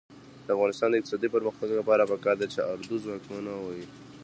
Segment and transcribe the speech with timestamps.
[0.45, 3.85] د افغانستان د اقتصادي پرمختګ لپاره پکار ده چې اردو ځواکمنه وي.